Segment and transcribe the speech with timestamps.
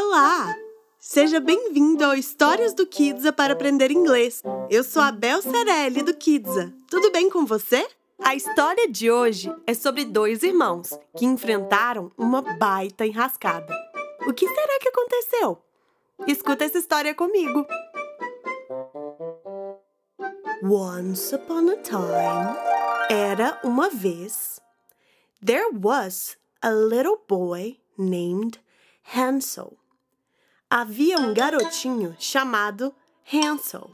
[0.00, 0.56] Olá!
[1.00, 4.44] Seja bem-vindo ao Histórias do Kidsa para aprender inglês.
[4.70, 6.72] Eu sou a Bel Cerelli do Kidsa.
[6.88, 7.84] Tudo bem com você?
[8.16, 13.74] A história de hoje é sobre dois irmãos que enfrentaram uma baita enrascada.
[14.24, 15.58] O que será que aconteceu?
[16.28, 17.66] Escuta essa história comigo.
[20.62, 22.56] Once upon a time,
[23.10, 24.60] era uma vez,
[25.44, 28.60] there was a little boy named
[29.02, 29.76] Hansel.
[30.70, 33.90] Havia um garotinho chamado Hansel.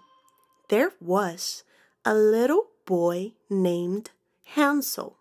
[0.69, 1.62] There was
[2.05, 4.10] a little boy named
[4.56, 5.16] Hansel.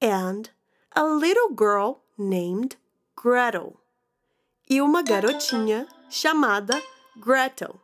[0.00, 0.50] And
[0.94, 2.76] a little girl named
[3.16, 3.80] Gretel.
[4.70, 6.80] E uma garotinha chamada
[7.18, 7.80] Gretel.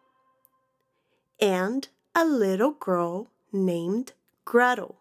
[1.41, 4.13] And a little girl named
[4.45, 4.95] Gretel.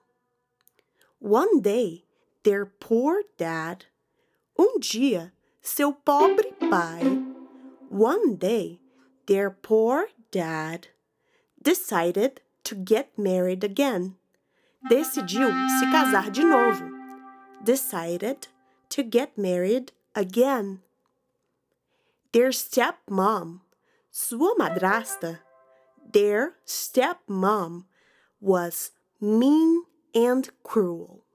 [1.19, 2.05] One day,
[2.41, 3.85] their poor dad.
[4.57, 5.31] Um dia,
[5.61, 7.32] seu pobre pai.
[7.93, 8.79] One day,
[9.27, 10.87] their poor dad
[11.61, 14.15] decided to get married again.
[14.89, 16.89] Decidiu se casar de novo.
[17.63, 18.47] Decided
[18.89, 20.81] to get married again.
[22.31, 23.61] Their stepmom,
[24.09, 25.41] sua madrasta,
[26.11, 27.85] their stepmom
[28.41, 28.89] was
[29.21, 29.83] mean
[30.15, 31.25] and cruel.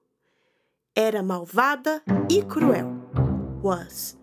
[0.96, 2.98] Era malvada e cruel.
[3.62, 4.16] Was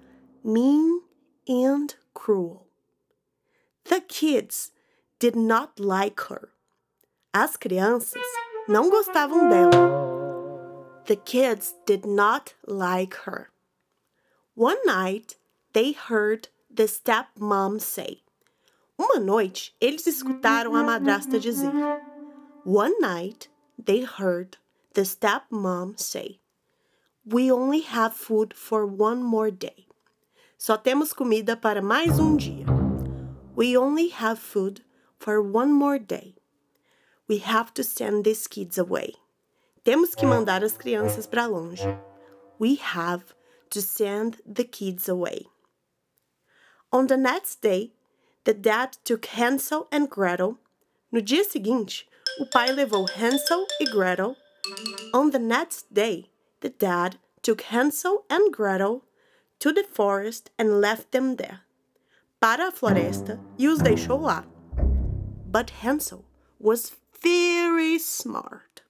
[0.44, 1.00] mean
[1.48, 2.66] and cruel.
[3.84, 4.72] The kids
[5.20, 6.50] did not like her.
[7.32, 8.26] As crianças
[8.68, 11.04] não gostavam dela.
[11.06, 13.52] The kids did not like her.
[14.56, 15.36] One night
[15.74, 18.24] they heard the stepmom say.
[18.98, 22.02] Uma noite eles escutaram a madrasta dizer.
[22.64, 24.58] One night they heard
[24.94, 26.40] the stepmom say,
[27.26, 29.85] We only have food for one more day.
[30.58, 32.66] Só temos comida para mais um dia.
[33.56, 34.84] We only have food
[35.18, 36.36] for one more day.
[37.28, 39.16] We have to send these kids away.
[39.84, 41.86] Temos que mandar as crianças para longe.
[42.58, 43.36] We have
[43.70, 45.46] to send the kids away.
[46.92, 47.92] On the next day,
[48.46, 50.58] the dad took Hansel and Gretel.
[51.12, 52.06] No dia seguinte,
[52.40, 54.36] o pai levou Hansel e Gretel.
[55.14, 56.30] On the next day,
[56.62, 59.04] the dad took Hansel and Gretel
[59.60, 61.62] to the forest and left them there.
[62.40, 64.46] Para a floresta e os deixou lá.
[65.46, 66.26] But Hansel
[66.60, 68.84] was very smart.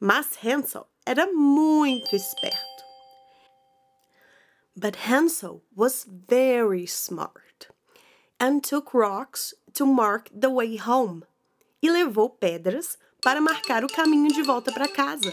[0.00, 2.84] Mas Hansel era muito esperto.
[4.76, 7.68] But Hansel was very smart
[8.38, 11.24] and took rocks to mark the way home
[11.82, 15.32] e levou pedras para marcar o caminho de volta para casa.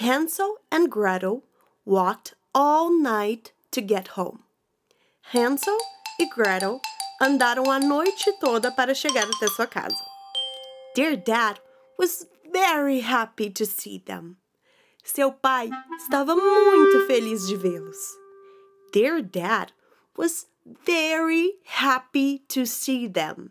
[0.00, 1.42] Hansel and Gretel
[1.84, 4.40] walked all night to get home.
[5.32, 5.78] Hansel
[6.20, 6.80] e Gretel
[7.20, 9.96] andaram a noite toda para chegar até sua casa.
[10.94, 11.60] Their dad
[11.98, 14.36] was very happy to see them.
[15.04, 18.16] Seu pai estava muito feliz de vê-los.
[18.92, 19.72] Their dad
[20.16, 20.46] was
[20.84, 23.50] very happy to see them.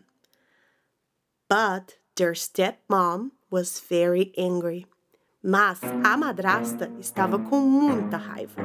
[1.48, 4.86] But their stepmom was very angry.
[5.42, 8.60] Mas a madrasta estava com muita raiva.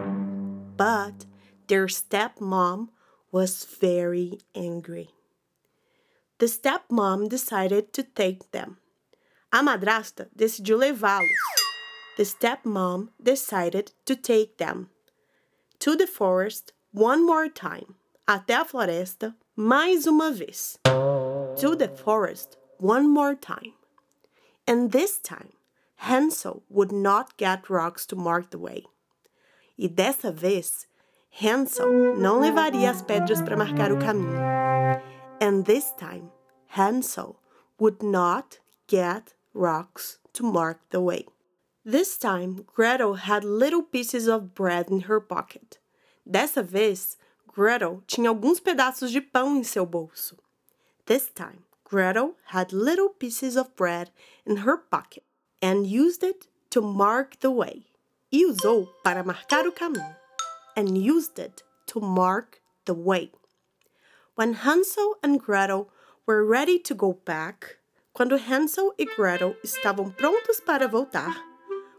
[0.75, 1.27] But
[1.67, 2.89] their stepmom
[3.31, 5.09] was very angry.
[6.39, 8.77] The stepmom decided to take them.
[9.51, 11.29] A madrasta decidiu levá-los.
[12.17, 14.89] The stepmom decided to take them
[15.79, 17.95] to the forest one more time.
[18.27, 20.79] Até a floresta mais uma vez.
[20.83, 23.73] To the forest one more time.
[24.67, 25.53] And this time,
[26.03, 28.83] Hansel would not get rocks to mark the way.
[29.77, 30.85] E dessa vez,
[31.31, 34.37] Hansel não levaria as pedras para marcar o caminho.
[35.39, 36.29] And this time,
[36.75, 37.39] Hansel
[37.79, 41.25] would not get rocks to mark the way.
[41.85, 45.79] This time, Gretel had little pieces of bread in her pocket.
[46.29, 47.17] Dessa vez,
[47.47, 50.37] Gretel tinha alguns pedaços de pão em seu bolso.
[51.05, 54.11] This time, Gretel had little pieces of bread
[54.45, 55.23] in her pocket
[55.63, 57.85] and used it to mark the way.
[58.29, 60.15] E usou para marcar o caminho.
[60.75, 63.31] And used it to mark the way.
[64.35, 65.89] When Hansel and Gretel
[66.25, 67.77] were ready to go back,
[68.13, 71.33] quando Hansel e Gretel estavam prontos para voltar,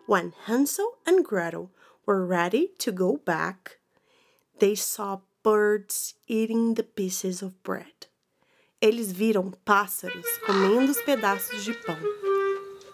[0.06, 1.70] when Hansel and Gretel
[2.04, 3.78] were ready to go back,
[4.58, 8.08] they saw birds eating the pieces of bread.
[8.80, 12.23] Eles viram pássaros comendo os pedaços de pão.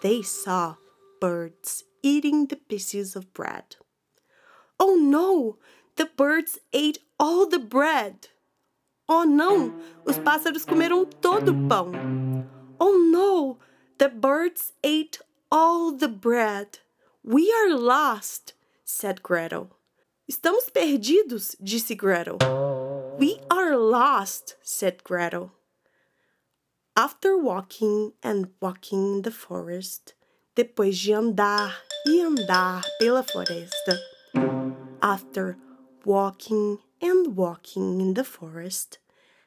[0.01, 0.77] They saw
[1.19, 3.75] birds eating the pieces of bread.
[4.79, 5.59] Oh no!
[5.95, 8.29] The birds ate all the bread.
[9.07, 9.73] Oh não,
[10.05, 11.91] os pássaros comeram todo o pão.
[12.79, 13.59] Oh no,
[13.99, 15.19] the birds ate
[15.51, 16.79] all the bread.
[17.23, 19.69] We are lost, said Gretel.
[20.27, 22.37] Estamos perdidos, disse Gretel.
[23.19, 25.51] We are lost, said Gretel.
[26.97, 30.13] After walking and walking in the forest,
[30.55, 31.73] depois de andar
[32.05, 33.97] e andar pela floresta,
[35.01, 35.57] after
[36.03, 38.99] walking and walking in the forest,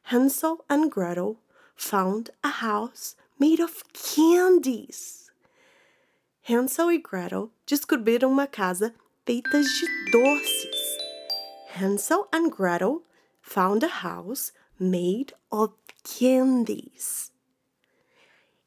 [0.04, 1.36] Hansel and Gretel
[1.76, 5.30] found a house made of candies.
[6.48, 8.94] Hansel e Gretel descobriram uma casa
[9.26, 10.96] feita de doces.
[11.74, 13.02] Hansel and Gretel
[13.42, 15.74] found a house made of
[16.04, 17.32] candies.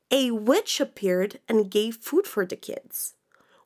[0.09, 3.13] A witch appeared and gave food for the kids.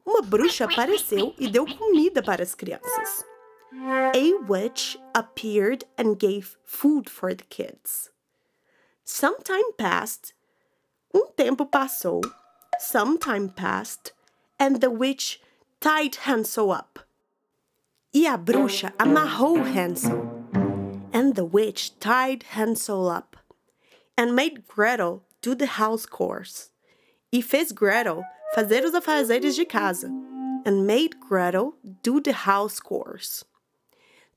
[0.06, 3.24] Uma bruxa apareceu e deu comida para as crianças.
[4.16, 8.10] A witch appeared and gave food for the kids.
[9.06, 10.34] Some time passed.
[11.14, 12.22] Um tempo passou.
[12.80, 14.14] Some time passed.
[14.60, 15.40] And the witch
[15.80, 17.00] tied Hansel up.
[18.14, 20.28] E a bruxa amarrou Hansel.
[21.14, 23.38] And the witch tied Hansel up
[24.18, 26.72] and made Gretel do the house chores.
[27.32, 28.24] E fez Gretel
[28.54, 30.08] fazer os afazeres de casa.
[30.66, 31.74] And made Gretel
[32.04, 33.44] do the house chores.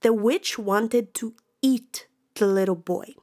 [0.01, 3.15] The witch wanted to eat the little boy.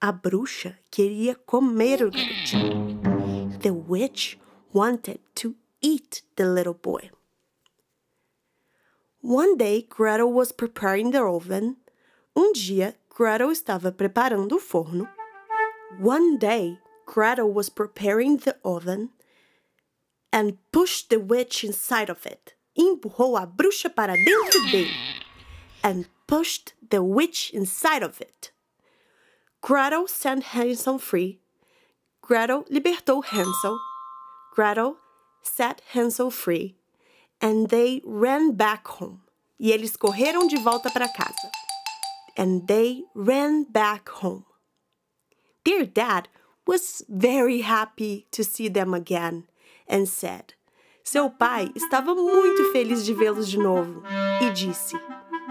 [0.00, 3.60] A bruxa queria comer o garotinho.
[3.60, 4.38] The witch
[4.72, 7.10] wanted to eat the little boy.
[9.22, 11.76] One day, Gretel was preparing the oven.
[12.36, 15.08] Um dia, Gretel estava preparando o forno.
[15.98, 19.10] One day, Gretel was preparing the oven
[20.32, 22.54] and pushed the witch inside of it.
[22.76, 24.90] Empurrou a bruxa para dentro dele
[25.82, 28.50] and pushed the witch inside of it.
[29.60, 31.38] Gretel set Hansel free.
[32.20, 33.78] Gretel libertou Hansel.
[34.54, 34.96] Gretel
[35.42, 36.76] set Hansel free.
[37.40, 39.20] And they ran back home.
[39.58, 41.50] E eles correram de volta para casa.
[42.36, 44.44] And they ran back home.
[45.64, 46.28] Their dad
[46.66, 49.44] was very happy to see them again
[49.88, 50.54] and said,
[51.02, 54.02] Seu pai estava muito feliz de vê-los de novo
[54.40, 54.96] e disse,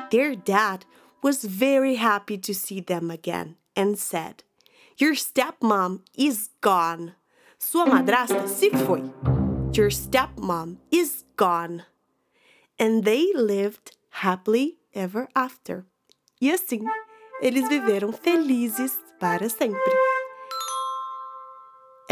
[0.09, 0.85] Their dad
[1.21, 4.43] was very happy to see them again and said,
[4.97, 7.13] Your stepmom is gone.
[7.59, 9.03] Sua madrasta se foi.
[9.73, 11.83] Your stepmom is gone.
[12.79, 15.85] And they lived happily ever after.
[16.41, 16.83] E assim,
[17.41, 20.02] eles viveram felizes para sempre.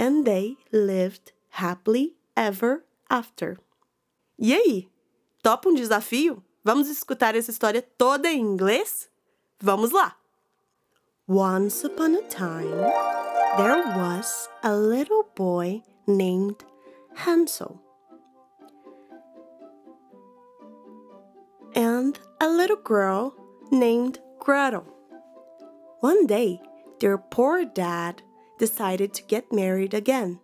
[0.01, 3.59] And they lived happily ever after.
[4.39, 4.89] E aí?
[5.43, 6.43] Topa um desafio?
[6.63, 9.07] Vamos escutar essa história toda em inglês?
[9.59, 10.15] Vamos lá!
[11.27, 12.71] Once upon a time,
[13.57, 16.65] there was a little boy named
[17.13, 17.79] Hansel.
[21.75, 23.35] And a little girl
[23.71, 24.83] named Gretel.
[25.99, 26.59] One day,
[26.99, 28.23] their poor dad
[28.61, 30.39] decided to get married again.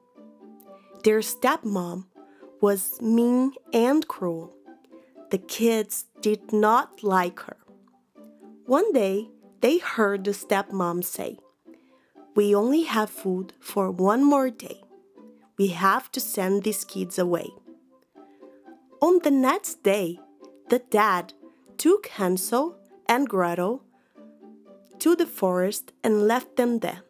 [1.03, 2.07] Their stepmom
[2.59, 4.51] was mean and cruel.
[5.29, 7.57] The kids did not like her.
[8.65, 9.29] One day,
[9.61, 11.37] they heard the stepmom say,
[12.35, 14.81] We only have food for one more day.
[15.59, 17.49] We have to send these kids away.
[18.99, 20.19] On the next day,
[20.71, 21.33] the dad
[21.77, 23.83] took Hansel and Gretel
[24.97, 27.06] to the forest and left them there.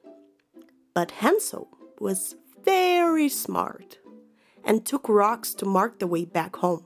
[0.97, 1.67] But Hansel
[1.99, 2.35] was
[2.65, 3.99] very smart
[4.63, 6.85] and took rocks to mark the way back home.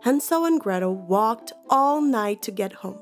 [0.00, 2.98] Hansel and Gretel walked all night to get home.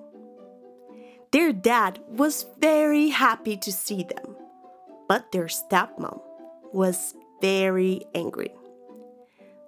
[1.31, 4.37] Their dad was very happy to see them,
[5.09, 6.21] but their stepmom
[6.75, 8.53] was very angry.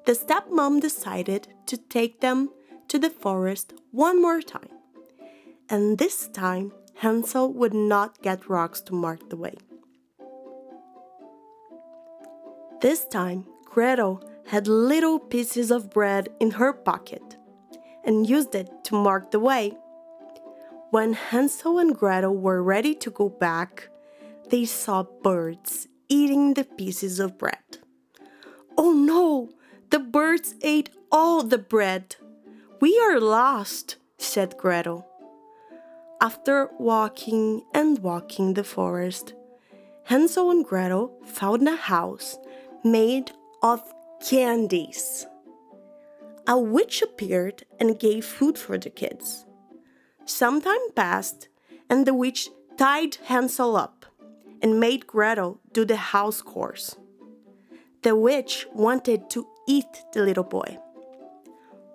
[0.05, 2.51] The stepmom decided to take them
[2.89, 4.77] to the forest one more time,
[5.71, 9.55] and this time Hansel would not get rocks to mark the way.
[12.83, 17.37] This time, Gretel had little pieces of bread in her pocket
[18.03, 19.77] and used it to mark the way.
[20.91, 23.89] When Hansel and Gretel were ready to go back,
[24.51, 27.79] they saw birds eating the pieces of bread.
[28.77, 29.51] Oh no!
[29.91, 32.17] The birds ate all the bread.
[32.81, 35.07] We are lost, said Gretel.
[36.21, 39.35] After walking and walking the forest,
[40.07, 42.39] Hansel and Gretel found a house
[42.85, 43.31] made
[43.63, 43.81] of
[44.21, 45.27] candies.
[46.47, 49.47] A witch appeared and gave food for the kids.
[50.25, 51.49] Some time passed,
[51.89, 54.07] and the witch tied Hansel up
[54.61, 56.97] and made Gretel do the house chores.
[58.03, 60.79] The witch wanted to eat the little boy.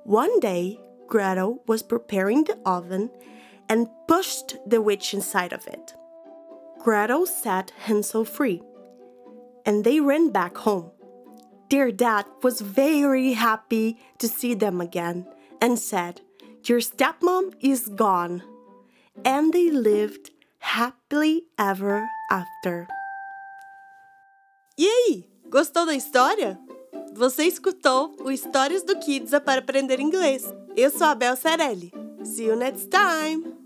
[0.04, 3.10] One day, Gretel was preparing the oven
[3.68, 5.94] and pushed the witch inside of it.
[6.80, 8.62] Gretel set Hansel free,
[9.68, 10.90] and they ran back home.
[11.70, 15.28] Their dad was very happy to see them again
[15.62, 16.22] and said,
[16.64, 18.42] Your stepmom is gone.
[19.26, 22.88] And they lived happily ever after.
[24.80, 26.58] E aí, gostou da história?
[27.14, 30.44] Você escutou o Histórias do Kidsa para aprender inglês.
[30.76, 31.36] Eu sou a Bel.
[32.24, 33.57] See you next time!